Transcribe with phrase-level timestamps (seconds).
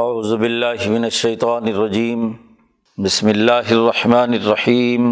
[0.00, 2.22] اعوذ باللہ من الشیطان الرجیم،
[2.98, 5.04] بسم اللہ الرحمن الرحیم،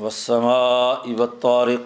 [0.00, 1.82] والسماء والطارق،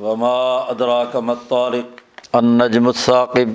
[0.00, 0.38] وما
[0.74, 2.00] ادراک ما الطارق،
[2.40, 3.52] النجم الثاقب،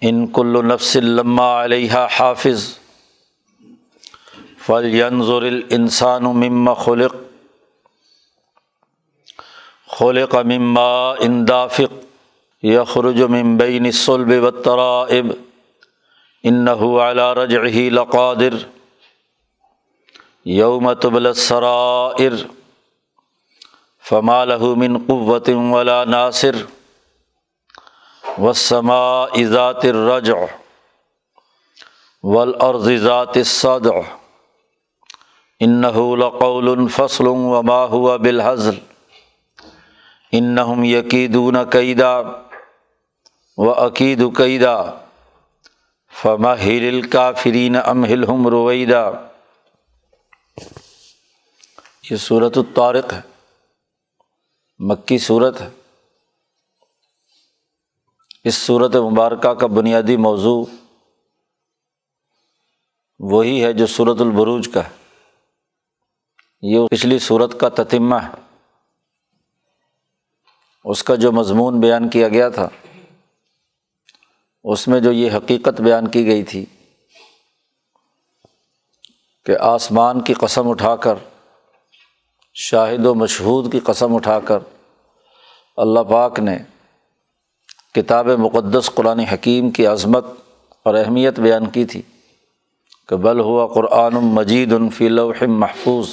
[0.00, 2.64] ان کل نفس لما علیہ حافظ،
[4.66, 7.14] فلینظر الانسان مما خلق
[9.98, 10.88] خلق مما
[11.28, 12.02] اندافق
[12.64, 15.26] یخرج من بین الصلب والترائب.
[16.44, 18.54] انه على رجعه لقادر.
[20.44, 22.32] یوم تبل السرائر.
[24.00, 26.54] فما له من قوة ولا ناصر.
[28.38, 30.44] والسماء ذات الرجع.
[32.22, 34.00] والارض ذات الصدع.
[35.62, 38.78] انه لقول فصل وما هو بالهزل.
[40.32, 42.22] انہم یقیدون قیدا
[43.56, 44.82] و عقید قیدا
[46.22, 49.10] فما ہل الکافرین ام ہلہم رویدا
[52.10, 53.20] یہ صورت الطارق ہے۔
[54.78, 55.68] مکی صورت ہے۔
[58.44, 60.64] اس صورت مبارکہ کا بنیادی موضوع
[63.18, 64.90] وہی ہے جو صورت البروج کا ہے۔
[66.62, 68.56] یہ پچھلی صورت کا تتمہ ہے۔
[70.84, 72.68] اس کا جو مضمون بیان کیا گیا تھا۔
[74.64, 76.64] اس میں جو یہ حقیقت بیان کی گئی تھی
[79.46, 81.14] کہ آسمان کی قسم اٹھا کر،
[82.56, 84.58] شاہد و مشہود کی قسم اٹھا کر،
[85.76, 86.56] اللہ پاک نے
[87.94, 90.24] کتاب مقدس قرآن حکیم کی عظمت
[90.86, 92.02] اور اہمیت بیان کی تھی
[93.08, 96.08] کہ بل ہوا قرآن مجید الفی لوح محفوظ،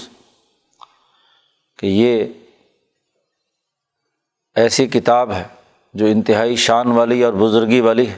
[1.79, 2.25] کہ یہ
[4.55, 5.43] ایسی کتاب ہے
[5.93, 8.17] جو انتہائی شان والی اور بزرگی والی ہے۔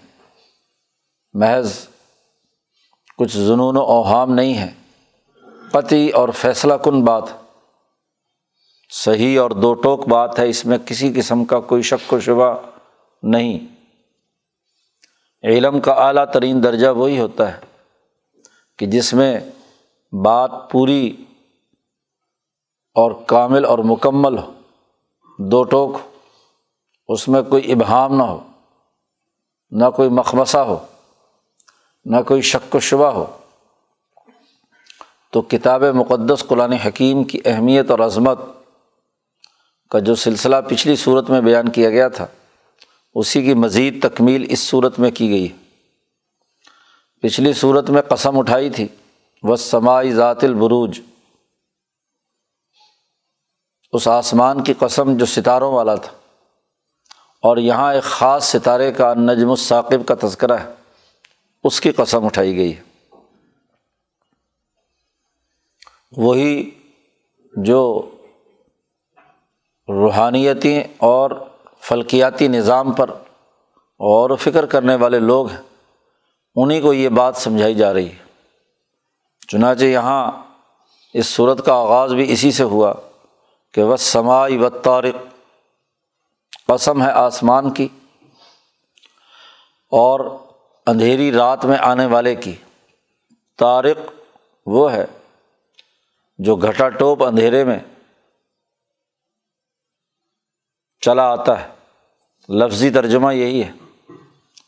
[1.33, 1.87] محض
[3.17, 4.73] کچھ جنون و اوہام نہیں ہے۔
[5.71, 7.23] قطعی اور فیصلہ کن بات؟
[8.89, 12.57] صحیح اور دو ٹوک بات ہے، اس میں کسی قسم کا کوئی شک و شبہ
[13.23, 13.59] نہیں۔
[15.43, 17.59] علم کا اعلیٰ ترین درجہ وہی ہوتا ہے
[18.77, 19.39] کہ جس میں
[20.23, 21.25] بات پوری
[22.93, 24.53] اور کامل اور مکمل ہو۔
[25.39, 25.97] دو ٹوک،
[27.07, 28.47] اس میں کوئی ابہام نہ ہو،
[29.71, 30.85] نہ کوئی مخمصہ ہو۔
[32.05, 33.37] نہ کوئی شک و شبہ ہو۔
[35.31, 38.39] تو کتاب مقدس قرآن حکیم کی اہمیت اور عظمت
[39.89, 42.27] کا جو سلسلہ پچھلی صورت میں بیان کیا گیا تھا،
[43.15, 45.47] اسی کی مزید تکمیل اس صورت میں کی گئی۔
[47.21, 48.87] پچھلی صورت میں قسم اٹھائی تھی
[49.43, 50.99] وہ سماعی ذات البروج۔
[53.91, 56.11] اس آسمان کی قسم جو ستاروں والا تھا۔
[57.41, 60.80] اور یہاں ایک خاص ستارے کا نجم الثاقب کا تذکرہ ہے۔
[61.63, 62.73] اس کی قسم اٹھائی گئی۔
[66.17, 66.71] وہی
[67.57, 68.09] جو
[69.87, 71.31] روحانیتی اور
[71.79, 73.09] فلکیاتی نظام پر
[73.99, 75.61] غور و فکر کرنے والے لوگ ہیں
[76.55, 78.23] انہیں کو یہ بات سمجھائی جا رہی۔ ہے
[79.47, 80.31] چنانچہ یہاں
[81.13, 82.93] اس صورت کا آغاز بھی اسی سے ہوا
[83.73, 85.15] کہ وہ سماعی و طارق
[86.67, 87.87] قسم ہے آسمان کی
[89.91, 90.50] اور
[90.87, 92.55] اندھیری رات میں آنے والے کی۔
[93.57, 93.97] طارق
[94.65, 95.05] وہ ہے
[96.37, 97.79] جو گھٹا ٹوپ اندھیرے میں
[100.99, 101.69] چلا آتا ہے۔
[102.49, 103.71] لفظی ترجمہ یہی ہے۔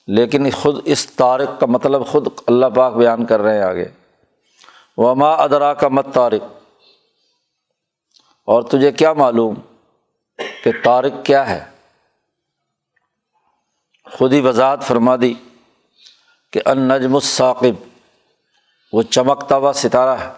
[0.08, 3.86] لیکن خود اس طارق کا مطلب خود اللہ پاک بیان کر رہے ہیں آگے۔
[4.98, 6.42] وما ادرا کا مت طارق
[8.46, 9.56] اور تجھے کیا معلوم
[10.64, 11.66] کہ طارق کیا ہے؟
[14.18, 15.34] خود ہی وضاحت فرما دی۔
[16.54, 17.84] کہ ان نجم الثاقب،
[18.94, 20.30] وہ چمکتا ہوا ستارہ ہے۔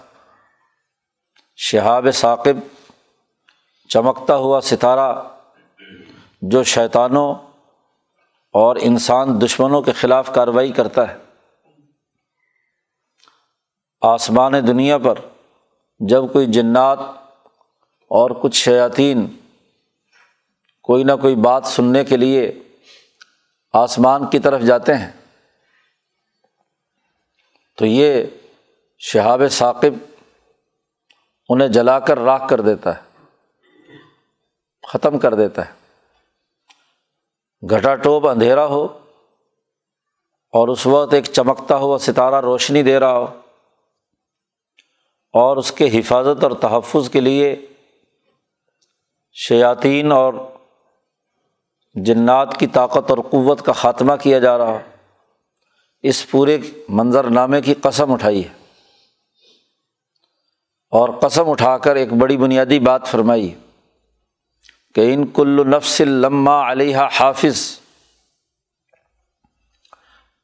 [1.56, 2.58] شہاب ثاقب،
[3.90, 5.22] چمکتا ہوا ستارہ
[6.42, 7.36] جو شیطانوں
[8.54, 11.18] اور انسان دشمنوں کے خلاف کارروائی کرتا ہے۔
[14.02, 15.16] آسمان دنیا پر
[16.00, 17.00] جب کوئی جنات
[18.10, 19.28] اور کچھ شیاطین
[20.84, 22.64] کوئی نہ کوئی بات سننے کے لیے
[23.74, 25.12] آسمان کی طرف جاتے ہیں
[27.78, 28.24] تو یہ
[29.00, 29.94] شہاب ثاقب
[31.50, 33.02] انہیں جلا کر راکھ کر دیتا ہے،
[34.88, 35.74] ختم کر دیتا ہے۔
[37.70, 38.86] گھٹا ٹوپ اندھیرا ہو
[40.54, 43.26] اور اس وقت ایک چمکتا ہوا ستارہ روشنی دے رہا ہو
[45.34, 47.56] اور اس کے حفاظت اور تحفظ کے لیے
[49.34, 50.34] شیاطین اور
[51.96, 54.80] جنات کی طاقت اور قوت کا خاتمہ کیا جا رہا
[56.10, 56.58] اس پورے
[56.90, 58.50] منظر نامے کی قسم اٹھائی ہے۔
[60.92, 63.56] اور قسم اٹھا کر ایک بڑی بنیادی بات فرمائی۔
[64.96, 67.80] کہ ان کل نفس لمہ علیہ حافظ،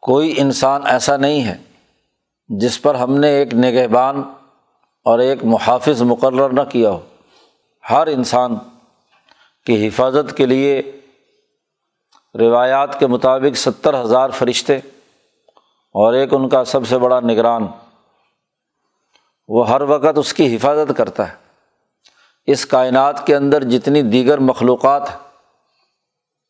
[0.02, 1.58] کوئی انسان ایسا نہیں ہے
[2.48, 4.22] جس پر ہم نے ایک نگہبان
[5.04, 7.00] اور ایک محافظ مقرر نہ کیا ہو۔
[7.90, 8.56] ہر انسان
[9.66, 10.82] کی حفاظت کے لیے
[12.40, 14.80] روایات کے مطابق ستر ہزار فرشتے
[15.92, 17.68] اور ایک ان کا سب سے بڑا نگران،
[19.48, 21.36] وہ ہر وقت اس کی حفاظت کرتا ہے۔
[22.46, 25.02] اس کائنات کے اندر جتنی دیگر مخلوقات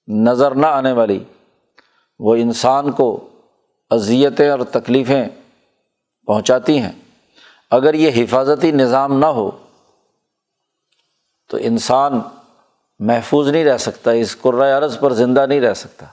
[0.07, 1.23] نظر نہ آنے والی،
[2.19, 3.29] وہ انسان کو
[3.89, 5.29] اذیتیں اور تکلیفیں
[6.25, 6.91] پہنچاتی ہیں۔
[7.69, 9.51] اگر یہ حفاظتی نظام نہ ہو،
[11.49, 12.21] تو انسان
[12.99, 16.05] محفوظ نہیں رہ سکتا، اس قرۂۂ عرض پر زندہ نہیں رہ سکتا۔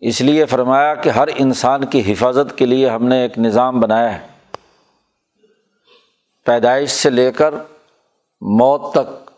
[0.00, 4.20] اس لیے فرمایا کہ ہر انسان کی حفاظت کے لیے ہم نے ایک نظام بنایا
[4.20, 4.26] ہے۔
[6.44, 7.54] پیدائش سے لے کر
[8.40, 9.30] موت تک۔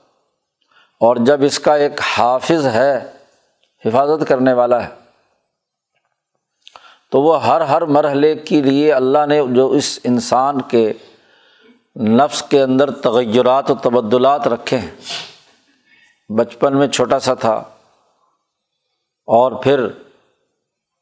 [1.00, 3.10] اور جب اس کا ایک حافظ ہے،
[3.86, 4.88] حفاظت کرنے والا ہے،
[7.10, 10.92] تو وہ ہر ہر مرحلے کے لیے اللہ نے جو اس انسان کے
[11.96, 14.90] نفس کے اندر تغیرات و تبدلات رکھے ہیں۔
[16.28, 17.54] بچپن میں چھوٹا سا تھا
[19.26, 19.86] اور پھر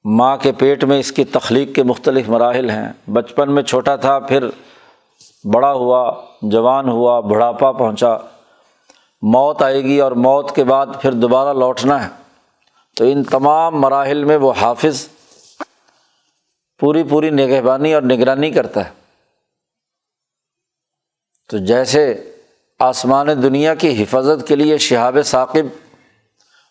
[0.05, 4.19] ماں کے پیٹ میں اس کی تخلیق کے مختلف مراحل ہیں۔ بچپن میں چھوٹا تھا،
[4.19, 4.45] پھر
[5.53, 8.17] بڑا ہوا، جوان ہوا، بڑھاپا پہنچا۔
[9.23, 12.09] موت آئے گی اور موت کے بعد پھر دوبارہ لوٹنا ہے۔
[12.97, 15.09] تو ان تمام مراحل میں وہ حافظ
[16.79, 18.91] پوری پوری نگہبانی اور نگرانی کرتا ہے۔
[21.49, 22.33] تو جیسے
[22.79, 25.91] آسمان دنیا کی حفاظت کے لیے شہاب ثاقب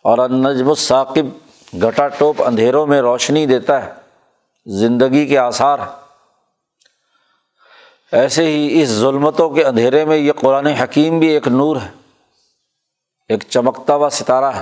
[0.03, 3.91] اور النجم الثاقب گٹا ٹوپ اندھیروں میں روشنی دیتا ہے،
[4.65, 5.79] زندگی کے آثار۔
[8.11, 11.89] ایسے ہی اس ظلمتوں کے اندھیرے میں یہ قرآن حکیم بھی ایک نور ہے،
[13.29, 14.61] ایک چمکتا ہوا ستارہ ہے،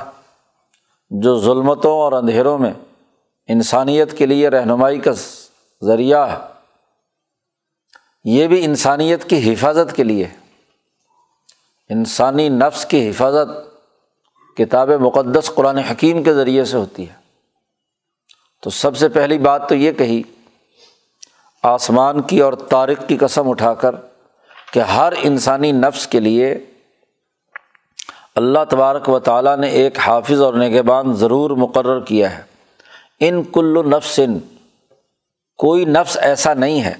[1.11, 2.73] جو ظلمتوں اور اندھیروں میں
[3.47, 5.11] انسانیت کے لیے رہنمائی کا
[5.83, 6.37] ذریعہ ہے۔
[8.23, 10.27] یہ بھی انسانیت کی حفاظت کے لیے،
[11.89, 13.66] انسانی نفس کی حفاظت
[14.57, 17.13] کتاب مقدس قرآن حکیم کے ذریعے سے ہوتی ہے۔
[18.61, 20.21] تو سب سے پہلی بات تو یہ کہی،
[21.63, 23.95] آسمان کی اور تاریخ کی قسم اٹھا کر
[24.73, 26.65] کہ ہر انسانی نفس کے لیے
[28.35, 32.43] اللہ تبارک و تعالیٰ نے ایک حافظ اور نگہبان ضرور مقرر کیا ہے۔
[33.19, 34.37] ان کل نفسن،
[35.57, 36.93] کوئی نفس ایسا نہیں ہے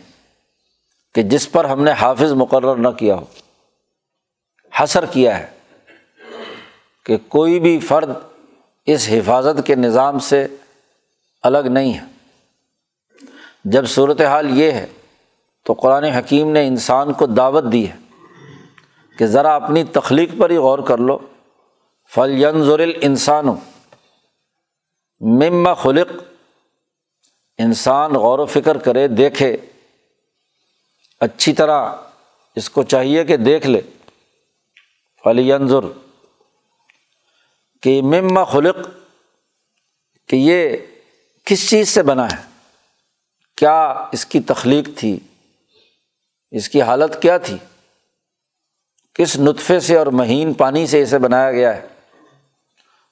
[1.15, 3.25] کہ جس پر ہم نے حافظ مقرر نہ کیا ہو
[4.83, 5.56] حسر کیا ہے۔
[7.07, 8.09] کہ کوئی بھی فرد
[8.85, 10.47] اس حفاظت کے نظام سے
[11.43, 12.05] الگ نہیں ہے۔
[13.65, 14.87] جب صورت حال یہ ہے
[15.65, 17.95] تو قرآن حکیم نے انسان کو دعوت دی ہے
[19.17, 21.17] کہ ذرا اپنی تخلیق پر ہی غور کر لو۔
[22.15, 23.45] فل ینظر انسان
[25.19, 26.23] مما خلق۔
[27.57, 29.57] انسان غور و فکر کرے، دیکھے۔
[31.19, 31.93] اچھی طرح
[32.55, 33.81] اس کو چاہیے کہ دیکھ لے۔
[35.23, 36.06] فلی انظر
[37.87, 38.75] کہ مما خلق
[40.27, 40.77] کہ یہ
[41.45, 42.43] کس چیز سے بنا ہے؟
[43.57, 45.19] کیا اس کی تخلیق تھی؟
[46.51, 47.57] اس کی حالت کیا تھی؟
[49.13, 51.87] کس نطفے سے اور مہین پانی سے اسے بنایا گیا ہے؟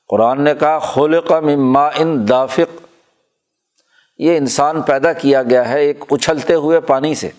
[0.07, 2.85] قرآن نے کہا، خلق مما ان دافق۔
[4.17, 7.29] یہ انسان پیدا کیا گیا ہے ایک اچھلتے ہوئے پانی سے۔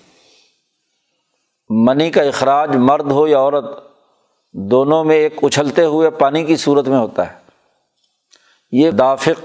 [1.69, 3.86] منی کا اخراج مرد ہو یا عورت
[4.59, 7.39] دونوں میں ایک اچھلتے ہوئے پانی کی صورت میں ہوتا ہے۔
[8.71, 9.45] یہ دافق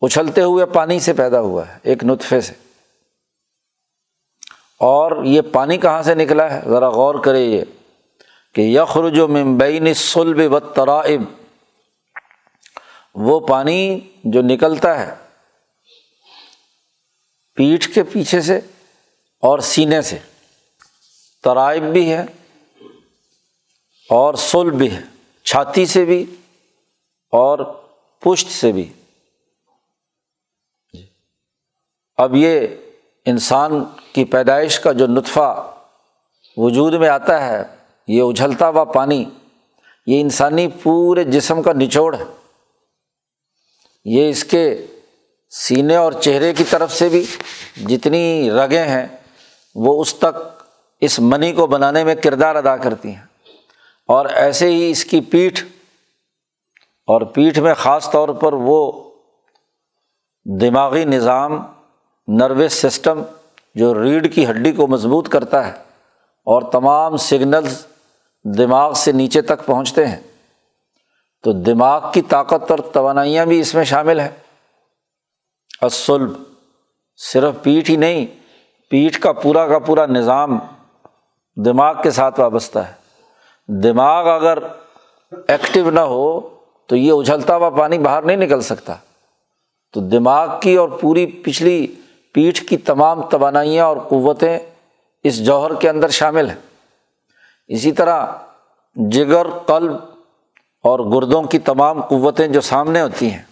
[0.00, 2.52] اچھلتے ہوئے پانی سے پیدا ہوا ہے، ایک نطفے سے۔
[4.80, 7.62] اور یہ پانی کہاں سے نکلا ہے؟ ذرا غور کرے یہ
[8.54, 11.22] کہ یخرج و ممبئی سلب و ترائب
[13.14, 15.14] وہ پانی جو نکلتا ہے
[17.54, 18.56] پیٹھ کے پیچھے سے
[19.40, 20.18] اور سینے سے۔
[21.44, 22.24] ترائب بھی ہے
[24.10, 25.00] اور سل بھی ہے،
[25.44, 26.26] چھاتی سے بھی
[27.32, 27.58] اور
[28.20, 28.92] پشت سے بھی۔
[30.92, 31.06] جی۔
[32.16, 32.66] اب یہ
[33.26, 35.72] انسان کی پیدائش کا جو نطفہ
[36.56, 37.62] وجود میں آتا ہے،
[38.08, 39.24] یہ اچھلتا ہوا پانی،
[40.06, 42.24] یہ انسانی پورے جسم کا نچوڑ ہے۔
[44.04, 44.86] یہ اس کے
[45.50, 47.26] سینے اور چہرے کی طرف سے بھی
[47.76, 49.06] جتنی رگیں ہیں،
[49.74, 50.62] وہ اس تک
[51.00, 53.29] اس منی کو بنانے میں کردار ادا کرتی ہیں۔
[54.10, 55.62] اور ایسے ہی اس کی پیٹھ،
[57.08, 58.80] اور پیٹھ میں خاص طور پر وہ
[60.46, 61.52] دماغی نظام،
[62.28, 63.22] نروس سسٹم
[63.74, 65.72] جو ریڑھ کی ہڈی کو مضبوط کرتا ہے
[66.46, 67.86] اور تمام سگنلز
[68.44, 70.20] دماغ سے نیچے تک پہنچتے ہیں۔
[71.44, 74.28] تو دماغ کی طاقت اور توانائیاں بھی اس میں شامل ہیں۔
[75.82, 76.30] اسلب
[77.18, 78.26] صرف پیٹھ ہی نہیں،
[78.90, 80.58] پیٹھ کا پورا کا پورا نظام
[81.56, 82.98] دماغ کے ساتھ وابستہ ہے۔
[83.68, 84.58] دماغ اگر
[85.48, 86.40] ایکٹیو نہ ہو
[86.86, 88.94] تو یہ اچھلتا ہوا پانی باہر نہیں نکل سکتا۔
[89.92, 91.86] تو دماغ کی اور پوری پچھلی
[92.32, 94.58] پیٹھ کی تمام توانائیاں اور قوتیں
[95.24, 96.56] اس جوہر کے اندر شامل ہیں۔
[97.68, 98.26] اسی طرح
[98.94, 99.92] جگر، قلب
[100.84, 103.42] اور گردوں کی تمام قوتیں جو سامنے ہوتی ہیں،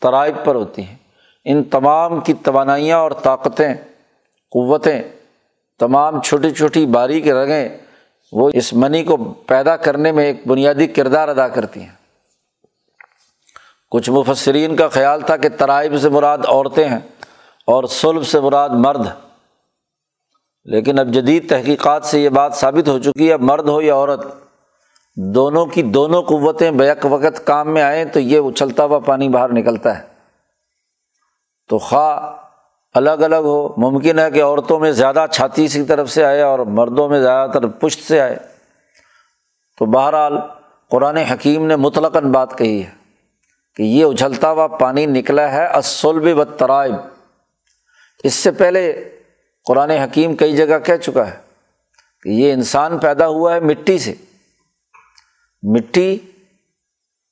[0.00, 0.96] ترائب پر ہوتی ہیں،
[1.44, 3.74] ان تمام کی توانائیاں اور طاقتیں،
[4.50, 5.02] قوتیں
[5.78, 7.68] تمام چھوٹی چھوٹی باریک رگیں
[8.32, 11.92] وہ اس منی کو پیدا کرنے میں ایک بنیادی کردار ادا کرتی ہیں۔
[13.90, 16.98] کچھ مفسرین کا خیال تھا کہ ترائب سے مراد عورتیں ہیں
[17.66, 19.06] اور سلب سے مراد مرد۔
[20.64, 24.26] لیکن اب جدید تحقیقات سے یہ بات ثابت ہو چکی ہے مرد ہو یا عورت،
[25.16, 29.52] دونوں کی دونوں قوتیں بیک وقت کام میں آئیں تو یہ اچھلتا ہوا پانی باہر
[29.52, 30.04] نکلتا ہے۔
[31.68, 32.41] تو خواہ
[32.94, 36.58] الگ الگ ہو۔ ممکن ہے کہ عورتوں میں زیادہ چھاتی کی طرف سے آئے اور
[36.58, 38.36] مردوں میں زیادہ تر پشت سے آئے۔
[39.78, 40.38] تو بہرحال
[40.88, 42.90] قرآن حکیم نے مطلقاً بات کہی ہے
[43.76, 46.94] کہ یہ اچھلتا ہوا پانی نکلا ہے اسلب و ترائب
[48.24, 49.08] اس سے پہلے
[49.64, 51.36] قرآن حکیم کئی جگہ کہہ چکا ہے
[52.22, 54.14] کہ یہ انسان پیدا ہوا ہے مٹی سے۔
[55.62, 56.18] مٹی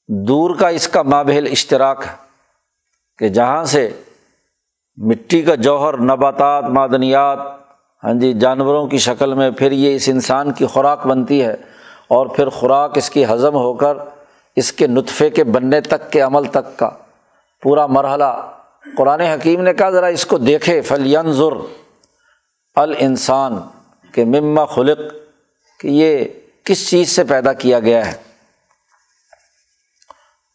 [0.08, 2.16] دور کا اس کا مابحل اشتراک ہے
[3.18, 3.90] کہ جہاں سے
[4.98, 7.38] مٹی کا جوہر، نباتات، معدنیات
[8.04, 11.54] ہاں جی جانوروں کی شکل میں پھر یہ اس انسان کی خوراک بنتی ہے
[12.08, 13.96] اور پھر خوراک اس کی ہضم ہو کر
[14.56, 16.90] اس کے نطفے کے بننے تک کے عمل تک کا
[17.62, 18.32] پورا مرحلہ
[18.96, 21.52] قرآن حکیم نے کہا، ذرا اس کو دیکھے فلینظر
[22.76, 23.58] ال انسان
[24.12, 24.98] کہ مما خلق،
[25.80, 26.24] کہ یہ
[26.64, 28.12] کس چیز سے پیدا کیا گیا ہے؟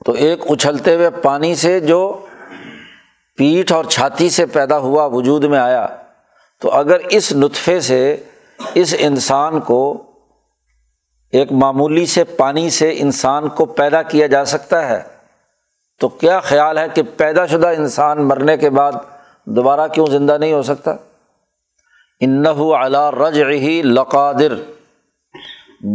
[0.05, 2.24] تو ایک اچھلتے ہوئے پانی سے جو
[3.37, 5.85] پیٹھ اور چھاتی سے پیدا ہوا وجود میں آیا،
[6.61, 8.15] تو اگر اس نطفے سے
[8.73, 9.81] اس انسان کو
[11.33, 15.01] ایک معمولی سے پانی سے انسان کو پیدا کیا جا سکتا ہے،
[16.01, 18.93] تو کیا خیال ہے کہ پیدا شدہ انسان مرنے کے بعد
[19.47, 20.95] دوبارہ کیوں زندہ نہیں ہو سکتا؟
[22.21, 24.53] انہ اعلیٰ رج ہی لقادر۔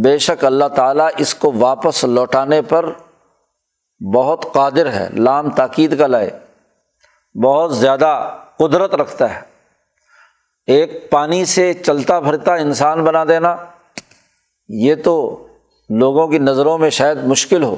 [0.03, 2.85] بے شک اللہ تعالیٰ اس کو واپس لوٹانے پر
[4.01, 6.29] بہت قادر ہے، لام تاکید کا لائے
[7.35, 9.41] بہت زیادہ قدرت رکھتا ہے۔
[10.67, 13.55] ایک پانی سے چلتا پھرتا انسان بنا دینا،
[14.69, 15.47] یہ تو
[15.89, 17.75] لوگوں کی نظروں میں شاید مشکل ہو،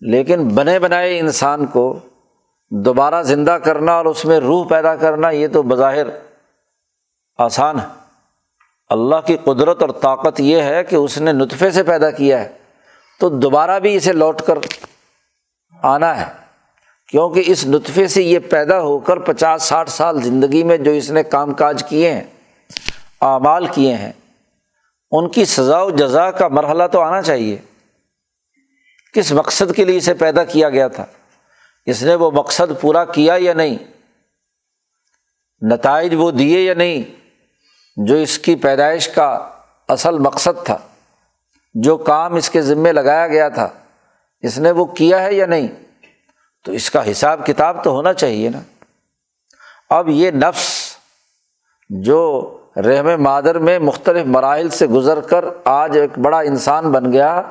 [0.00, 1.98] لیکن بنے بنائے انسان کو
[2.70, 6.06] دوبارہ زندہ کرنا اور اس میں روح پیدا کرنا، یہ تو بظاہر
[7.38, 7.86] آسان ہے۔
[8.88, 12.48] اللہ کی قدرت اور طاقت یہ ہے کہ اس نے نطفے سے پیدا کیا ہے،
[13.20, 14.58] تو دوبارہ بھی اسے لوٹ کر
[15.82, 16.49] آنا ہے۔
[17.10, 21.10] کیونکہ اس نطفے سے یہ پیدا ہو کر پچاس ساٹھ سال زندگی میں جو اس
[21.10, 22.24] نے کام کاج کیے ہیں،
[23.20, 24.12] اعمال کیے ہیں،
[25.10, 27.56] ان کی سزا و جزا کا مرحلہ تو آنا چاہیے۔
[29.14, 31.04] کس مقصد کے لیے اسے پیدا کیا گیا تھا؟
[31.86, 33.76] اس نے وہ مقصد پورا کیا یا نہیں؟
[35.62, 37.02] نتائج وہ دیے یا نہیں؟
[37.96, 39.48] جو اس کی پیدائش کا
[39.88, 40.78] اصل مقصد تھا،
[41.74, 43.68] جو کام اس کے ذمے لگایا گیا تھا،
[44.42, 45.68] اس نے وہ کیا ہے یا نہیں؟
[46.64, 48.60] تو اس کا حساب کتاب تو ہونا چاہیے نا۔
[49.90, 50.96] اب یہ نفس
[51.90, 57.42] جو رحم مادر میں مختلف مراحل سے گزر کر آج ایک بڑا انسان بن گیا،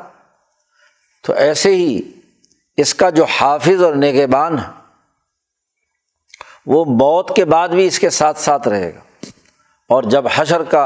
[1.23, 2.01] تو ایسے ہی
[2.77, 4.71] اس کا جو حافظ اور نگہبان ہے،
[6.65, 9.25] وہ موت کے بعد بھی اس کے ساتھ ساتھ رہے گا۔
[9.89, 10.85] اور جب حشر کا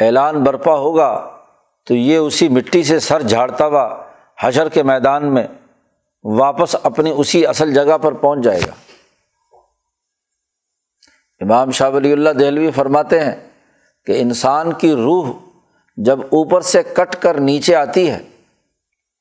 [0.00, 1.38] اعلان برپا ہوگا،
[1.84, 4.04] تو یہ اسی مٹی سے سر جھاڑتا ہوا
[4.40, 5.46] حشر کے میدان میں
[6.24, 8.72] واپس اپنی اسی اصل جگہ پر پہنچ جائے گا۔
[11.40, 13.50] امام شاہ ولی اللہ دہلوی فرماتے ہیں
[14.04, 15.32] کہ انسان کی روح
[15.96, 18.22] جب اوپر سے کٹ کر نیچے آتی ہے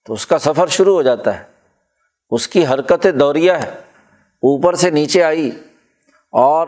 [0.05, 1.43] تو اس کا سفر شروع ہو جاتا ہے۔
[2.29, 3.69] اس کی حرکت دوریہ ہے۔
[4.33, 5.51] اوپر سے نیچے آئی
[6.31, 6.67] اور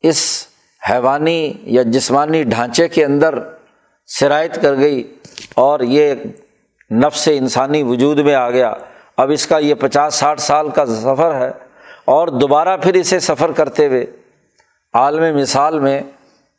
[0.00, 0.46] اس
[0.90, 3.38] حیوانی یا جسمانی ڈھانچے کے اندر
[4.06, 5.16] شرائط کر گئی
[5.54, 6.14] اور یہ
[6.90, 8.74] نفس انسانی وجود میں آ گیا۔
[9.20, 11.50] اب اس کا یہ پچاس ساٹھ سال کا سفر ہے
[12.04, 14.06] اور دوبارہ پھر اسے سفر کرتے ہوئے
[14.94, 16.00] عالم مثال میں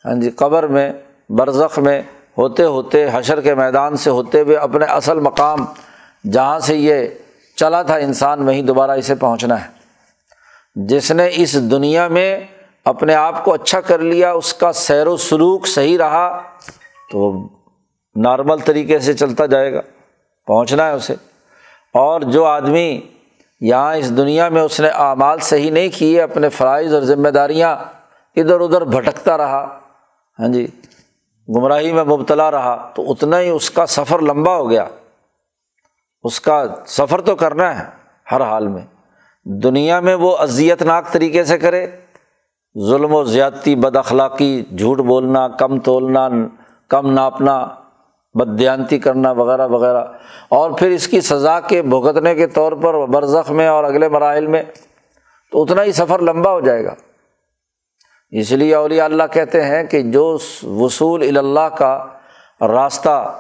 [0.06, 0.92] ہاں جی قبر میں،
[1.30, 2.02] برزخ میں
[2.38, 5.66] ہوتے ہوتے، حشر کے میدان سے ہوتے ہوئے اپنے اصل مقام
[6.32, 7.08] جہاں سے یہ
[7.56, 9.70] چلا تھا انسان، وہیں دوبارہ اسے پہنچنا ہے۔
[10.76, 12.40] جس نے اس دنیا میں
[12.86, 16.42] اپنے آپ کو اچھا کر لیا، اس کا سیر و سلوک صحیح رہا،
[17.12, 17.48] تو
[18.16, 19.82] نارمل طریقے سے چلتا جائے گا،
[20.48, 21.16] پہنچنا ہے اسے۔
[21.94, 23.02] اور جو آدمی
[23.62, 27.76] یہاں اس دنیا میں اس نے اعمال صحیح نہیں کیے، اپنے فرائض اور ذمہ داریاں
[28.36, 29.80] ادھر ادھر بھٹکتا رہا
[30.40, 30.68] ہاں جی
[31.48, 34.86] گمراہی میں مبتلا رہا، تو اتنا ہی اس کا سفر لمبا ہو گیا۔
[36.24, 37.86] اس کا سفر تو کرنا ہے
[38.32, 38.82] ہر حال میں۔
[39.46, 41.88] دنیا میں وہ اذیت ناک طریقے سے کرے،
[42.90, 46.30] ظلم و زیادتی، بد اخلاقی، جھوٹ بولنا، کم تولنا،
[46.90, 47.68] کم ناپنا
[48.34, 50.04] بدیانتی کرنا وغیرہ وغیرہ۔
[50.50, 54.48] اور پھر اس کی سزا کے بھگتنے کے طور پر برزخ میں اور اگلے مراحل
[54.48, 54.64] میں
[55.52, 56.96] تو اتنا ہی سفر لمبا ہو جائے گا۔
[58.32, 62.06] اس لیے اولیاء اللہ کہتے ہیں کہ جو وصول اللہ کا
[62.62, 63.40] راستہ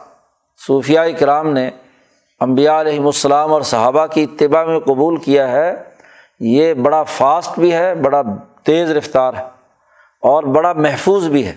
[0.67, 1.69] صوفیہ کرام نے
[2.39, 5.83] امبیا علیہم السلام اور صحابہ کی اتباع میں قبول کیا ہے،
[6.39, 8.21] یہ بڑا فاسٹ بھی ہے، بڑا
[8.63, 9.43] تیز رفتار ہے
[10.21, 11.53] اور بڑا محفوظ بھی ہے۔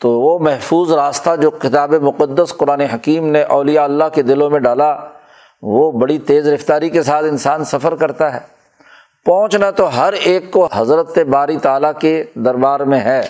[0.00, 4.60] تو وہ محفوظ راستہ جو کتاب مقدس قرآن حکیم نے اولیاء اللہ کے دلوں میں
[4.60, 4.96] ڈالا،
[5.62, 8.40] وہ بڑی تیز رفتاری کے ساتھ انسان سفر کرتا ہے۔
[9.24, 13.20] پہنچنا تو ہر ایک کو حضرت باری تعالیٰ کے دربار میں ہے،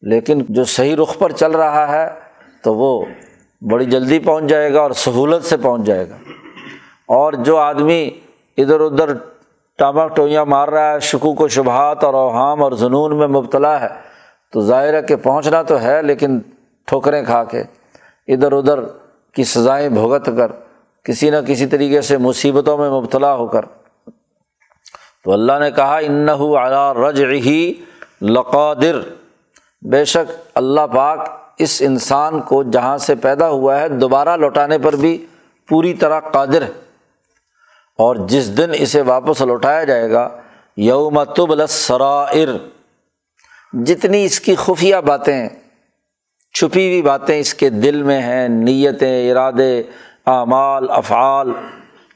[0.00, 2.08] لیکن جو صحیح رخ پر چل رہا ہے
[2.64, 3.04] تو وہ
[3.70, 6.14] بڑی جلدی پہنچ جائے گا اور سہولت سے پہنچ جائے گا۔
[7.08, 8.10] اور جو آدمی
[8.58, 9.12] ادھر ادھر
[9.78, 14.11] ٹاما ٹوئیاں مار رہا ہے، شکوک و شبہات اور اوہام اور جنون میں مبتلا ہے
[14.52, 16.38] تو ظاہر ہے کہ پہنچنا تو ہے، لیکن
[16.86, 17.62] ٹھوکریں کھا کے
[18.28, 18.78] ادھر ادھر
[19.34, 20.52] کی سزائیں بھگت کر،
[21.04, 23.64] کسی نہ کسی طریقے سے مصیبتوں میں مبتلا ہو کر۔
[25.24, 26.28] تو اللہ نے کہا ان
[43.72, 45.48] جتنی اس کی خفیہ باتیں،
[46.54, 49.82] چھپی ہوئی باتیں اس کے دل میں ہیں، نیتیں، ارادے،
[50.26, 51.52] اعمال، افعال،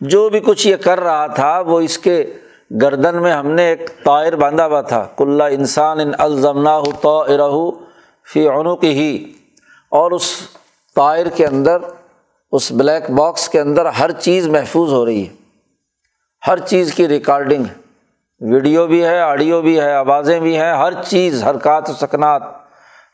[0.01, 2.35] جو بھی کچھ یہ کر رہا تھا، وہ اس کے
[2.81, 7.21] گردن میں ہم نے ایک طائر باندھا ہوا تھا۔ کلّہ انسان ان الزمنا ہو تو
[7.21, 7.71] ارہو
[8.33, 9.33] فی عنق ہی
[9.91, 10.33] اور اس
[10.97, 11.79] طائر کے اندر،
[12.53, 15.35] اس بلیک باکس کے اندر ہر چیز محفوظ ہو رہی ہے۔
[16.47, 17.65] ہر چیز کی ریکارڈنگ۔
[18.41, 22.43] ویڈیو بھی ہے، آڈیو بھی ہے، آوازیں بھی ہیں، ہر چیز، حرکات و سکنات۔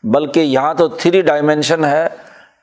[0.03, 2.07] بلکہ یہاں تو تھری ڈائمینشن ہے۔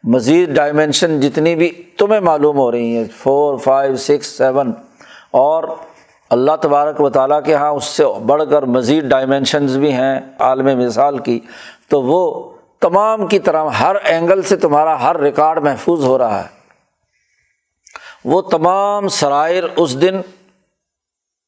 [0.04, 4.72] مزید ڈائمینشن جتنی بھی تمہیں معلوم ہو رہی ہیں۔ فور فائیو سکس سیون
[5.30, 5.64] اور
[6.30, 10.78] اللہ تبارک و تعالیٰ کے یہاں اس سے بڑھ کر مزید ڈائمینشنز بھی ہیں عالم
[10.78, 11.40] مثال کی۔
[11.88, 16.60] تو وہ تمام کی طرح ہر اینگل سے تمہارا ہر ریکارڈ محفوظ ہو رہا ہے۔
[18.24, 20.20] وہ تمام سرائر اس دن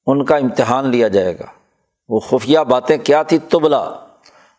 [0.07, 1.45] ان کا امتحان لیا جائے گا۔
[2.09, 3.91] وہ خفیہ باتیں کیا تھی تبلا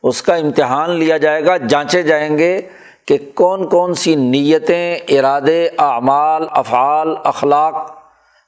[0.04, 2.62] اس کا امتحان لیا جائے گا۔ جانچے جائیں گے
[3.06, 7.92] کہ کون کون سی نیتیں، ارادے، اعمال، افعال، اخلاق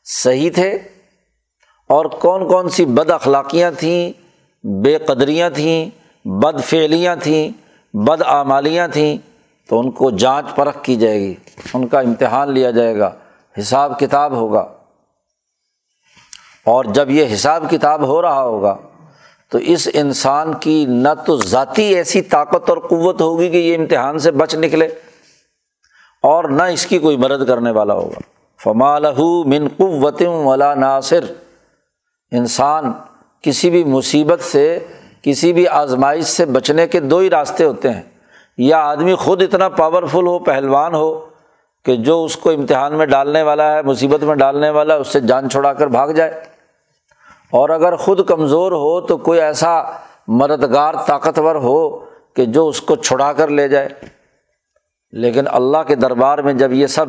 [0.03, 0.71] صحیح تھے
[1.89, 4.11] اور کون کون سی بد اخلاقیاں تھیں،
[4.67, 5.89] بے قدریاں تھیں،
[6.27, 7.49] بد فعلیاں تھیں،
[7.93, 9.17] بد اعمالیاں تھیں۔
[9.69, 11.33] تو ان کو جانچ پرکھ کی جائے گی۔
[11.73, 13.15] ان کا امتحان لیا جائے گا۔
[13.59, 14.74] حساب کتاب ہوگا۔
[16.65, 18.77] اور جب یہ حساب کتاب ہو رہا ہوگا
[19.49, 24.19] تو اس انسان کی نہ تو ذاتی ایسی طاقت اور قوت ہوگی کہ یہ امتحان
[24.19, 24.85] سے بچ نکلے
[26.23, 28.19] اور نہ اس کی کوئی مدد کرنے والا ہوگا۔
[28.63, 29.05] فمال
[29.45, 31.23] من قوت ولا ناصر۔
[32.31, 32.91] انسان
[33.41, 34.79] کسی بھی مصیبت سے،
[35.21, 38.01] کسی بھی آزمائش سے بچنے کے دو ہی راستے ہوتے ہیں۔
[38.57, 41.25] یا آدمی خود اتنا پاورفل ہو، پہلوان ہو
[41.85, 45.07] کہ جو اس کو امتحان میں ڈالنے والا ہے، مصیبت میں ڈالنے والا ہے، اس
[45.07, 46.54] سے جان چھوڑا کر بھاگ جائے۔
[47.51, 49.81] اور اگر خود کمزور ہو تو کوئی ایسا
[50.27, 51.89] مددگار طاقتور ہو
[52.33, 53.89] کہ جو اس کو چھڑا کر لے جائے۔
[55.11, 57.05] لیکن اللہ کے دربار میں جب یہ سب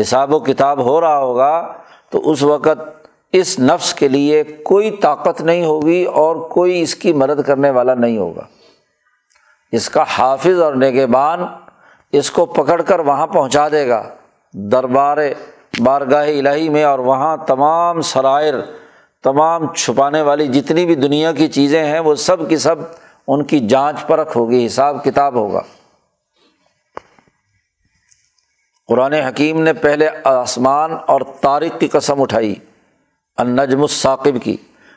[0.00, 1.72] حساب و کتاب ہو رہا ہوگا
[2.10, 7.12] تو اس وقت اس نفس کے لیے کوئی طاقت نہیں ہوگی اور کوئی اس کی
[7.12, 8.42] مدد کرنے والا نہیں ہوگا۔
[9.72, 11.40] اس کا حافظ اور نگبان
[12.12, 14.02] اس کو پکڑ کر وہاں پہنچا دے گا۔
[14.54, 15.18] دربار
[15.84, 18.54] بارگاہ الہی میں اور وہاں تمام سرائر
[19.22, 22.76] تمام چھپانے والی جتنی بھی دنیا کی چیزیں ہیں، وہ سب کی سب
[23.26, 25.60] ان کی جانچ پرکھ ہوگی، حساب کتاب ہوگا۔
[28.88, 32.54] قرآن حکیم نے پہلے آسمان اور تاریخ کی قسم اٹھائی،
[33.36, 34.56] النجم الثاقب کی،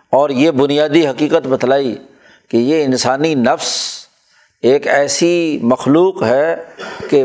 [0.10, 1.96] اور یہ بنیادی حقیقت بتلائی
[2.48, 3.74] کہ یہ انسانی نفس
[4.62, 6.56] ایک ایسی مخلوق ہے
[7.10, 7.24] کہ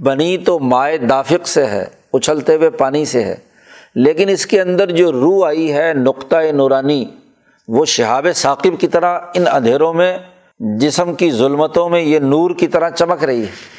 [0.00, 3.36] بنی تو مائع دافق سے ہے، اچھلتے ہوئے پانی سے ہے۔
[3.94, 7.04] لیکن اس کے اندر جو روح آئی ہے، نقطۂ نورانی،
[7.68, 10.18] وہ شہاب ثاقب کی طرح ان اندھیروں میں،
[10.60, 13.78] جسم کی ظلمتوں میں یہ نور کی طرح چمک رہی ہے۔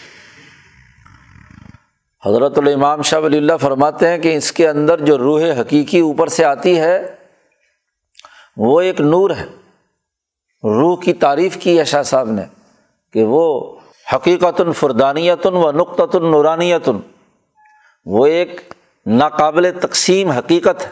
[2.25, 6.27] حضرت الامام شاہ ولی اللہ فرماتے ہیں کہ اس کے اندر جو روح حقیقی اوپر
[6.27, 7.15] سے آتی ہے،
[8.57, 9.45] وہ ایک نور ہے۔
[10.63, 12.41] روح کی تعریف کی ہے شاہ صاحب نے
[13.13, 13.75] کہ وہ
[14.15, 16.97] حقیقت الفردانیتن و نقطۃ النورانیتن
[18.05, 18.73] وہ ایک
[19.05, 20.91] ناقابل تقسیم حقیقت ہے۔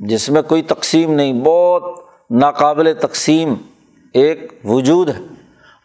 [0.00, 1.82] جس میں کوئی تقسیم نہیں، بہت
[2.30, 3.54] ناقابل تقسیم
[4.14, 5.20] ایک وجود ہے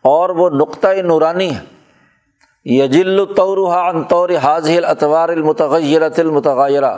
[0.02, 1.62] اور وہ نقطۂ نورانی ہے۔
[2.65, 6.98] یجل ان طور حاضل اطوار المتغیرت المتغیرہ۔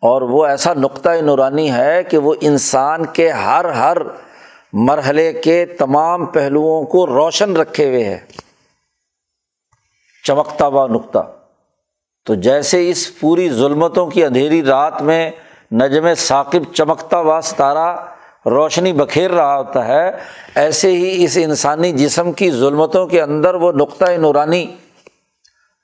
[0.00, 3.96] اور وہ ایسا نقطۂ نورانی ہے کہ وہ انسان کے ہر ہر
[4.72, 8.20] مرحلے کے تمام پہلوؤں کو روشن رکھے ہوئے ہے۔
[10.24, 11.43] چمکتا ہوا نقطہ۔
[12.26, 15.30] تو جیسے اس پوری ظلمتوں کی اندھیری رات میں
[15.72, 17.94] نجم ثاقب چمکتا ہوا ستارہ
[18.46, 20.10] روشنی بکھیر رہا ہوتا ہے،
[20.54, 24.66] ایسے ہی اس انسانی جسم کی ظلمتوں کے اندر وہ نقطۂ نورانی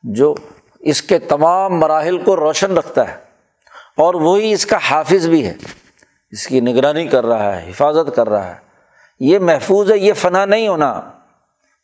[0.04, 0.34] جو
[0.80, 3.16] اس کے تمام مراحل کو روشن رکھتا ہے،
[3.96, 5.54] اور وہی اس کا حافظ بھی ہے۔
[6.32, 8.58] اس کی نگرانی کر رہا ہے، حفاظت کر رہا ہے۔
[9.20, 11.00] یہ محفوظ ہے، یہ فنا نہیں ہونا۔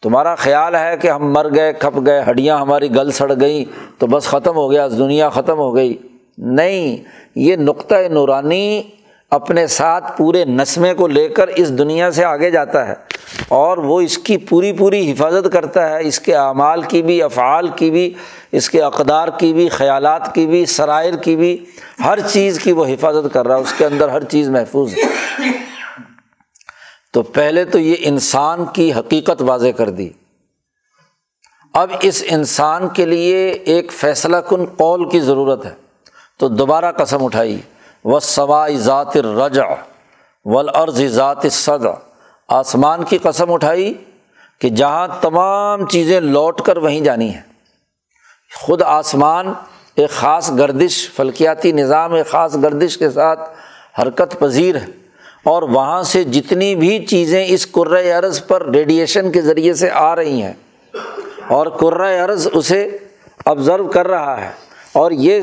[0.03, 3.65] تمہارا خیال ہے کہ ہم مر گئے، کھپ گئے، ہڈیاں ہماری گل سڑ گئیں،
[3.99, 5.97] تو بس ختم ہو گیا دنیا ختم ہو گئی۔
[6.39, 6.97] نہیں،
[7.35, 8.83] یہ نقطۂ نورانی
[9.33, 12.95] اپنے ساتھ پورے نسمے کو لے کر اس دنیا سے آگے جاتا ہے،
[13.49, 17.69] اور وہ اس کی پوری پوری حفاظت کرتا ہے، اس کے اعمال کی بھی، افعال
[17.69, 18.13] کی بھی،
[18.53, 21.57] اس کے اقدار کی بھی، خیالات کی بھی، سرائر کی بھی۔
[22.05, 25.65] ہر چیز کی وہ حفاظت کر رہا ہے، اس کے اندر ہر چیز محفوظ ہے۔
[27.17, 30.11] تو پہلے تو یہ انسان کی حقیقت واضح کر دی۔
[31.75, 35.75] اب اس انسان کے لیے ایک فیصلہ کن قول کی ضرورت ہے۔
[36.39, 37.61] تو دوبارہ قسم اٹھائی۔
[38.05, 39.65] و سوائے ذات رجا
[40.45, 42.11] ولعرض ذات صدا
[42.49, 43.95] آسمان کی قسم اٹھائی
[44.59, 47.43] کہ جہاں تمام چیزیں لوٹ کر وہیں جانی ہیں۔
[48.55, 49.53] خود آسمان
[49.95, 53.41] ایک خاص گردش، فلکیاتی نظام ایک خاص گردش کے ساتھ
[54.01, 55.06] حرکت پذیر ہے۔
[55.47, 57.67] اور وہاں سے جتنی بھی چیزیں اس
[58.19, 60.53] عرض پر ریڈیشن کے ذریعے سے آ رہی ہیں،
[61.49, 61.67] اور
[62.03, 62.87] عرض اسے
[63.47, 64.51] آبزرو کر رہا ہے،
[64.95, 65.43] اور یہ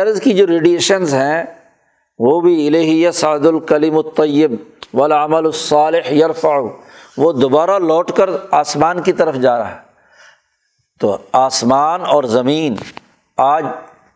[0.00, 1.42] عرض کی جو ریڈیشنز ہیں،
[2.18, 4.54] وہ بھی الہیہ سعد الکلیم الطیب
[4.94, 6.58] والعمل الصالح یرفع،
[7.16, 9.84] وہ دوبارہ لوٹ کر آسمان کی طرف جا رہا ہے۔
[11.00, 12.74] تو آسمان اور زمین،
[13.38, 13.64] آج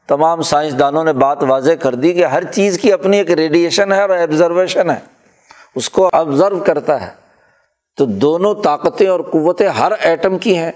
[0.09, 4.01] تمام سائنسدانوں نے بات واضح کر دی کہ ہر چیز کی اپنی ایک ریڈیشن ہے
[4.01, 4.99] اور ایبزرویشن ہے۔
[5.75, 7.21] اس کو آبزرو کرتا ہے۔
[7.97, 10.73] تو دونوں طاقتیں اور قوتیں ہر ایٹم کی ہیں۔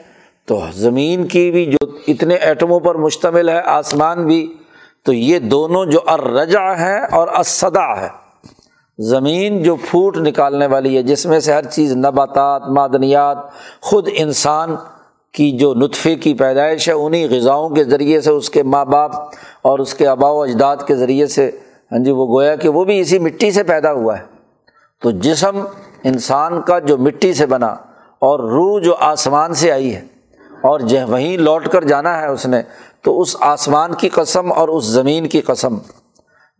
[0.47, 4.55] تو زمین کی بھی جو اتنے ایٹموں پر مشتمل ہے، آسمان بھی۔
[5.05, 8.09] تو یہ دونوں جو ارجا ہے اور اسدا ہے
[8.99, 13.39] زمین جو پھوٹ نکالنے والی ہے، جس میں سے ہر چیز نباتات، معدنیات،
[13.81, 14.77] خود انسان
[15.33, 19.11] کی جو نطفے کی پیدائش ہے انہیں غذاؤں کے ذریعے سے، اس کے ماں باپ
[19.63, 21.51] اور اس کے آبا و اجداد کے ذریعے سے۔
[21.93, 24.34] ہاں جی وہ گویا کہ وہ بھی اسی مٹی سے پیدا ہوا ہے۔
[25.05, 25.65] تو جسم
[26.05, 27.67] انسان کا جو مٹی سے بنا
[28.19, 30.01] اور روح جو آسمان سے آئی ہے
[30.63, 32.63] اور وہیں لوٹ کر جانا ہے اس نے،
[33.03, 35.79] تو اس آسمان کی قسم اور اس زمین کی قسم،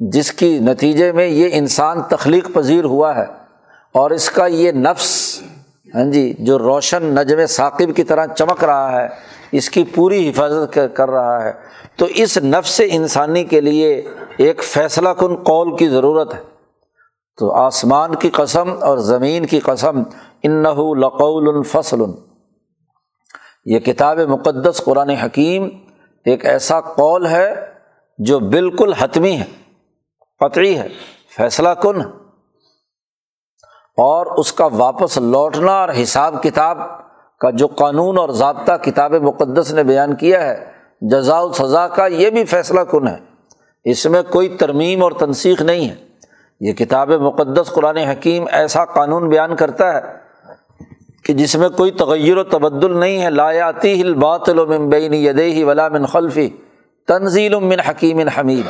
[0.01, 3.25] جس کی نتیجے میں یہ انسان تخلیق پذیر ہوا ہے
[3.93, 5.41] اور اس کا یہ نفس
[5.95, 9.09] ہاں جی جو روشن نجم ثاقب کی طرح چمک رہا ہے،
[9.53, 11.53] اس کی پوری حفاظت کر رہا ہے۔
[11.97, 14.03] تو اس نفس انسانی کے لیے
[14.37, 16.54] ایک فیصلہ کن قول کی ضرورت ہے۔
[17.39, 20.03] تو آسمان کی قسم اور زمین کی قسم
[20.43, 20.63] ان
[21.01, 22.01] لقول الفصل
[46.61, 50.01] یہ کتاب مقدس قرآن حکیم ایسا قانون بیان کرتا ہے
[51.23, 55.89] کہ جس میں کوئی تغیر و تبدل نہیں ہے لایاتی ہل بات المبین یدے ولا
[55.89, 56.49] من خلفی
[57.09, 58.65] تنزیل من حکیم حمید۔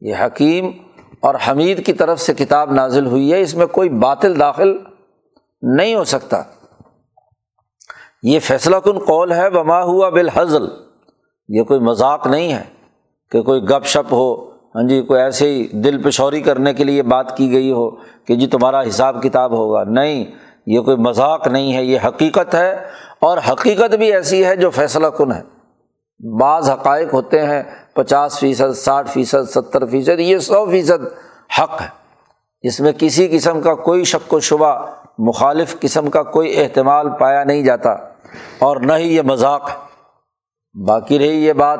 [0.00, 0.70] یہ حکیم
[1.20, 4.78] اور حمید کی طرف سے کتاب نازل ہوئی ہے، اس میں کوئی باطل داخل
[5.62, 6.42] نہیں ہو سکتا۔
[8.22, 10.66] یہ فیصلہ کن قول ہے، وما ہوا بالحضل
[11.48, 12.64] یہ کوئی مذاق نہیں ہے
[13.30, 17.02] کہ کوئی گپ شپ ہو۔ ہاں جی کوئی ایسے ہی دل پشوری کرنے کے لیے
[17.02, 17.90] بات کی گئی ہو
[18.24, 20.24] کہ جی تمہارا حساب کتاب ہوگا؟ نہیں،
[20.66, 22.84] یہ کوئی مذاق نہیں ہے، یہ حقیقت ہے
[23.20, 25.42] اور حقیقت بھی ایسی ہے جو فیصلہ کن ہے۔
[26.40, 27.62] بعض حقائق ہوتے ہیں،
[27.94, 31.04] پچاس فیصد، ساٹھ فیصد، ستر فیصد، یہ سو فیصد
[31.58, 31.88] حق ہے۔
[32.62, 34.86] اس میں کسی قسم کا کوئی شک و شبہ،
[35.18, 37.90] مخالف قسم کا کوئی احتمال پایا نہیں جاتا
[38.58, 39.88] اور نہ ہی یہ مذاق۔ ہے
[40.84, 41.78] باقی رہی یہ بات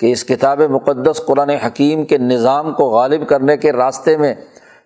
[0.00, 4.34] کہ اس کتاب مقدس قرآن حکیم کے نظام کو غالب کرنے کے راستے میں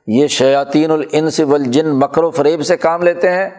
[0.07, 3.51] یہ شیاطین الانس والجن مکر و فریب سے کام لیتے ہیں،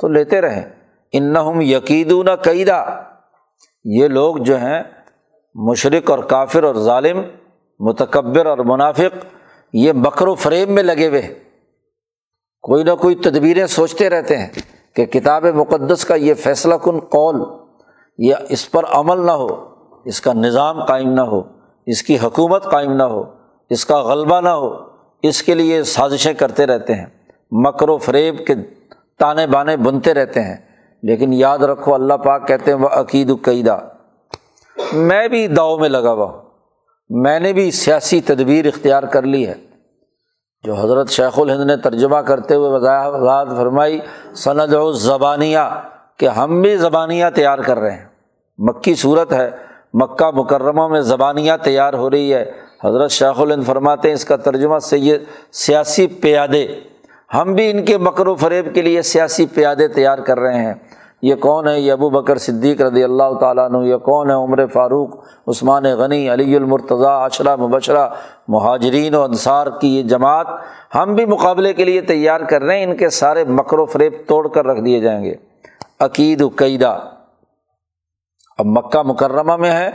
[0.00, 0.64] تو لیتے رہیں۔
[1.12, 2.84] ان یقیدون قیدا
[3.84, 4.82] یہ لوگ جو ہیں،
[5.54, 7.22] مشرق اور کافر اور ظالم،
[7.80, 9.26] متکبر اور منافق،
[9.72, 11.38] یہ مکر و فریب میں لگے ہوئے
[12.62, 14.48] کوئی نہ کوئی تدبیریں سوچتے رہتے ہیں
[14.96, 17.36] کہ کتاب مقدس کا یہ فیصلہ کن قول
[18.18, 19.73] یا اس پر عمل نہ ہو۔
[20.04, 21.42] اس کا نظام قائم نہ ہو،
[21.86, 23.24] اس کی حکومت قائم نہ ہو،
[23.70, 24.74] اس کا غلبہ نہ ہو،
[25.22, 27.06] اس کے لیے سازشیں کرتے رہتے ہیں۔
[27.50, 28.54] مکر و فریب کے
[29.18, 30.56] تانے بانے بنتے رہتے ہیں۔
[31.02, 33.78] لیکن یاد رکھو، اللہ پاک کہتے ہیں وہ عقید القیدہ
[34.92, 36.42] میں بھی داؤ میں لگا ہوا ہوں۔
[37.10, 39.54] میں نے بھی سیاسی تدبیر اختیار کر لی ہے۔
[40.62, 44.00] جو حضرت شیخ الہند نے ترجمہ کرتے ہوئے وضاحت فرمائی،
[44.36, 45.58] سند و زبانیہ
[46.16, 48.06] کہ ہم بھی زبانیاں تیار کر رہے ہیں۔
[48.58, 49.50] مکی صورت ہے
[49.94, 52.50] مکہ مکرمہ میں زبانیاں تیار ہو رہی ہے۔
[52.84, 56.66] حضرت شیخ الہند فرماتے ہیں اس کا ترجمہ سید سیاسی پیادے۔
[57.34, 60.74] ہم بھی ان کے مکر و فریب کے لیے سیاسی پیادے تیار کر رہے ہیں۔
[61.22, 64.66] یہ کون ہے؟ یہ ابو بکر صدیق رضی اللہ تعالیٰ عنہ۔ یہ کون ہے؟ عمر
[64.66, 65.08] فاروق،
[65.46, 68.08] عثمان غنی، علی المرتضیٰ اشرا مبشرہ،
[68.48, 70.46] مہاجرین و انصار کی یہ جماعت
[70.94, 74.12] ہم بھی مقابلے کے لیے تیار کر رہے ہیں۔ ان کے سارے مکر و فریب
[74.26, 75.34] توڑ کر رکھ دیے جائیں گے۔
[76.00, 76.98] عقید و قیدہ۔
[78.58, 79.90] اب مکہ مکرمہ میں ہے،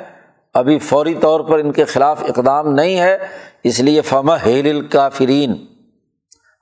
[0.53, 3.17] ابھی فوری طور پر ان کے خلاف اقدام نہیں ہے،
[3.63, 5.53] اس لیے فما ہیل الکافرین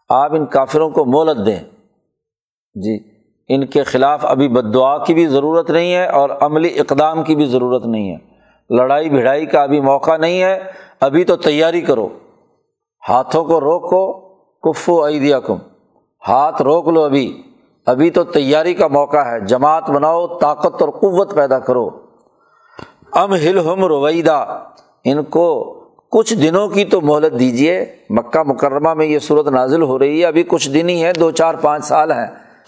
[0.10, 1.60] آپ ان کافروں کو مولت دیں۔
[2.76, 3.00] جی
[3.50, 7.36] ان کے خلاف ابھی بد دعا کی بھی ضرورت نہیں ہے اور عملی اقدام کی
[7.36, 8.38] بھی ضرورت نہیں ہے۔
[8.70, 10.60] لڑائی بھڑائی کا ابھی موقع نہیں ہے،
[11.00, 12.10] ابھی تو تیاری کرو۔
[13.10, 14.14] ہاتھوں کو روکو،
[14.60, 15.58] کفو عیدیا کم
[16.28, 17.42] ہاتھ روک لو ابھی۔
[17.88, 21.89] ابھی تو تیاری کا موقع ہے۔ جماعت بناؤ، طاقت اور قوت پیدا کرو۔
[23.12, 24.63] ام ہل ہم رویدہ۔
[25.04, 25.73] ان کو
[26.12, 30.26] کچھ دنوں کی تو مہلت دیجیے مکہ مکرمہ میں یہ صورت نازل ہو رہی ہے۔
[30.26, 32.28] ابھی کچھ دن ہی ہے دو چار پانچ سال ہیں۔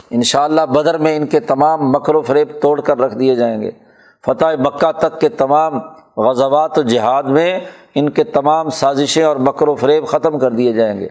[0.10, 3.36] ان شاء اللہ بدر میں ان کے تمام مکر و فریب توڑ کر رکھ دیے
[3.36, 3.72] جائیں گے۔
[4.26, 5.80] فتح مکہ تک کے تمام
[6.18, 7.60] غزوات و جہاد میں
[7.96, 11.08] ان کے تمام سازشیں اور مکر و فریب ختم کر دیے جائیں گے۔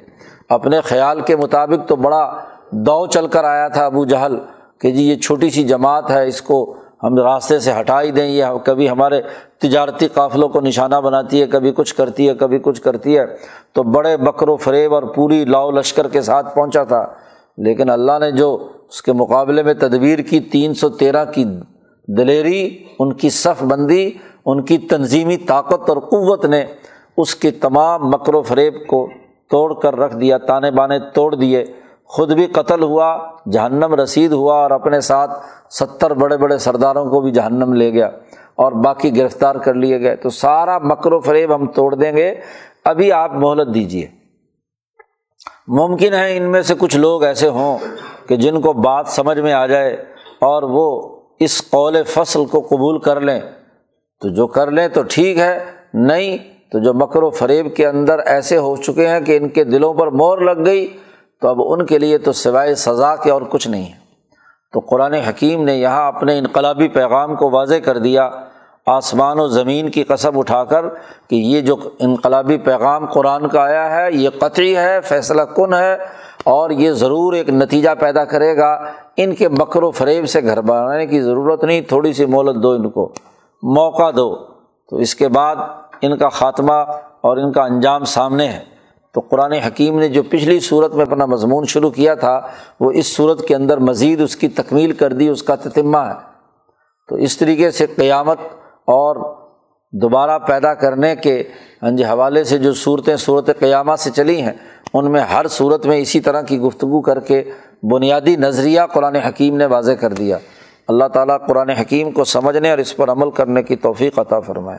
[0.49, 2.35] اپنے خیال کے مطابق تو بڑا
[2.71, 4.37] دو چل کر آیا تھا ابو جہل
[4.81, 8.27] کہ جی یہ چھوٹی سی جماعت ہے، اس کو ہم راستے سے ہٹا ہی دیں،
[8.27, 9.21] یہ کبھی ہمارے
[9.59, 13.25] تجارتی قافلوں کو نشانہ بناتی ہے، کبھی کچھ کرتی ہے، کبھی کچھ کرتی ہے۔
[13.73, 17.07] تو بڑے بکر و فریب اور پوری لاؤ لشکر کے ساتھ پہنچا تھا۔
[17.57, 21.45] لیکن اللہ نے جو اس کے مقابلے میں تدبیر کی، تین سو تیرہ کی
[22.09, 24.11] دلیری، ان کی صف بندی،
[24.47, 26.65] ان کی تنظیمی طاقت اور قوت نے
[27.17, 29.09] اس کے تمام مکر و فریب کو
[29.51, 31.65] توڑ کر رکھ دیا، تانے بانے توڑ دیے۔
[32.09, 33.19] خود بھی قتل ہوا،
[33.53, 35.31] جہنم رسید ہوا اور اپنے ساتھ
[35.71, 38.07] ستر بڑے بڑے سرداروں کو بھی جہنم لے گیا
[38.55, 42.35] اور باقی گرفتار کر لیے گئے۔ تو سارا مکر و فریب ہم توڑ دیں گے۔
[42.85, 44.07] ابھی آپ مہلت دیجیے
[45.69, 47.79] ممکن ہے ان میں سے کچھ لوگ ایسے ہوں
[48.29, 49.93] کہ جن کو بات سمجھ میں آ جائے
[50.41, 53.41] اور وہ اس قول فصل کو قبول کر لیں۔
[54.21, 56.39] تو جو کر لیں تو ٹھیک ہے، نہیں
[56.73, 59.95] تو جو مکر و فریب کے اندر ایسے ہو چکے ہیں کہ ان کے دلوں
[59.95, 60.89] پر مور لگ گئی
[61.41, 64.09] تو اب ان کے لیے تو سوائے سزا کے اور کچھ نہیں ہے۔
[64.73, 68.31] تو قرآن حکیم نے یہاں اپنے انقلابی پیغام کو واضح کر دیا،
[68.87, 70.85] آسمان و زمین کی قسم اٹھا کر
[71.31, 75.95] کہ یہ جو انقلابی پیغام قرآن کا آیا ہے، یہ قطعی ہے، فیصلہ کن ہے
[76.45, 78.85] اور یہ ضرور ایک نتیجہ پیدا کرے گا۔
[79.17, 82.71] ان کے مکر و فریب سے گھر بنانے کی ضرورت نہیں، تھوڑی سی مولت دو
[82.71, 83.13] ان کو،
[83.63, 84.37] موقع دو۔
[84.91, 85.57] تو اس کے بعد
[86.01, 86.73] ان کا خاتمہ
[87.21, 88.78] اور ان کا انجام سامنے ہے۔
[89.15, 92.41] تو قرآن حکیم نے جو پچھلی صورت میں اپنا مضمون شروع کیا تھا،
[92.81, 96.13] وہ اس صورت کے اندر مزید اس کی تکمیل کر دی، اس کا تتمہ ہے۔
[97.09, 98.39] تو اس طریقے سے قیامت
[98.87, 99.37] اور
[99.93, 101.43] دوبارہ پیدا کرنے کے
[101.83, 104.53] ہاں جی حوالے سے جو صورتیں صورت قیامہ سے چلی ہیں،
[104.95, 107.43] ان میں ہر صورت میں اسی طرح کی گفتگو کر کے
[107.83, 110.39] بنیادی نظریہ قرآن حکیم نے واضح کر دیا۔
[110.89, 114.79] اللہ تعالیٰ قرآن حکیم کو سمجھنے اور اس پر عمل کرنے کی توفیق عطا فرمائے۔